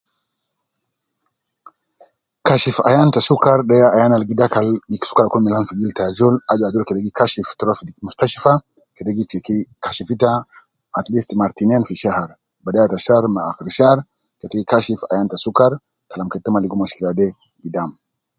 Kashif 2.47 2.75
Ayan 2.89 3.11
ta 3.11 3.19
sukar 3.27 3.59
de 3.69 3.75
ya 3.81 3.87
Ayan 3.95 4.13
Al 4.15 4.23
gi 4.29 4.35
dakal 4.41 4.67
kutu 4.91 5.05
sukar 5.09 5.27
Kun 5.31 5.43
Milan 5.45 5.67
fi 5.67 5.73
gildu 5.79 5.97
ta 5.99 6.03
ajol. 6.11 6.35
ajol 6.53 6.83
kede 6.87 6.99
gi 7.05 7.11
Kashif 7.19 7.47
te 7.49 7.55
gi 7.59 7.63
ruwa 7.65 7.77
fi 7.79 7.83
mushtashfa 8.05 8.53
kede 8.97 9.11
kashifu 9.83 10.13
uwo 10.15 10.33
at 10.99 11.07
least 11.13 11.29
mar 11.39 11.51
tinin 11.57 11.83
fo 11.87 11.93
shahar. 12.01 12.29
Bidaya 12.63 12.91
ta 12.91 12.97
shahar 13.05 13.25
ma 13.35 13.41
akhira 13.49 13.71
shahar 13.77 13.99
keta 14.39 14.57
Kashif 14.71 14.99
Ayan 15.11 15.27
ta 15.31 15.37
sukar 15.45 15.71
Kalam 16.09 16.27
keta 16.33 16.47
mma 16.49 16.59
ligo 16.63 16.75
mushkila 16.81 17.11
de 17.19 17.25
gidam. 17.63 17.89